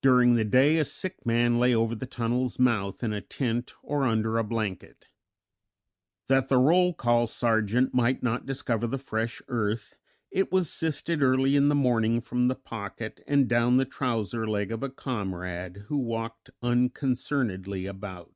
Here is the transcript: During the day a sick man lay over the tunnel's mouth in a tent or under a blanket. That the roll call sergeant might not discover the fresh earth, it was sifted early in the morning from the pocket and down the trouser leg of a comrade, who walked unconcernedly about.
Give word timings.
During 0.00 0.32
the 0.32 0.46
day 0.46 0.78
a 0.78 0.82
sick 0.86 1.26
man 1.26 1.58
lay 1.58 1.74
over 1.74 1.94
the 1.94 2.06
tunnel's 2.06 2.58
mouth 2.58 3.02
in 3.02 3.12
a 3.12 3.20
tent 3.20 3.74
or 3.82 4.04
under 4.04 4.38
a 4.38 4.42
blanket. 4.42 5.08
That 6.26 6.48
the 6.48 6.56
roll 6.56 6.94
call 6.94 7.26
sergeant 7.26 7.92
might 7.92 8.22
not 8.22 8.46
discover 8.46 8.86
the 8.86 8.96
fresh 8.96 9.42
earth, 9.46 9.98
it 10.30 10.50
was 10.50 10.72
sifted 10.72 11.22
early 11.22 11.54
in 11.54 11.68
the 11.68 11.74
morning 11.74 12.22
from 12.22 12.48
the 12.48 12.56
pocket 12.56 13.22
and 13.26 13.46
down 13.46 13.76
the 13.76 13.84
trouser 13.84 14.48
leg 14.48 14.72
of 14.72 14.82
a 14.82 14.88
comrade, 14.88 15.84
who 15.88 15.98
walked 15.98 16.48
unconcernedly 16.62 17.84
about. 17.84 18.32